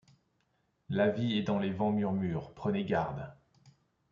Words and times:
La 0.89 1.09
vie, 1.09 1.37
et 1.37 1.43
dans 1.43 1.59
les 1.59 1.69
vents 1.69 1.91
murmure: 1.91 2.53
prenez 2.55 2.85
garde! 2.85 3.35